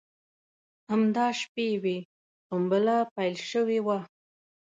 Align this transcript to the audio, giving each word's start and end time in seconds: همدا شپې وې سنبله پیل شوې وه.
همدا 0.91 1.25
شپې 1.39 1.67
وې 1.83 1.97
سنبله 2.47 2.97
پیل 3.15 3.35
شوې 3.51 3.79
وه. 3.85 3.99